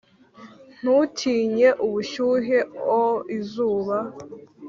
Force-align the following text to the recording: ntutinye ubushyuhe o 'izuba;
ntutinye 0.79 1.69
ubushyuhe 1.85 2.57
o 3.01 3.03
'izuba; 3.29 3.97